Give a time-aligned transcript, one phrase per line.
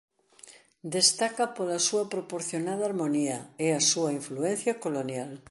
[0.95, 5.31] Destaca pola súa proporcionada harmonía e a súa influencia colonial.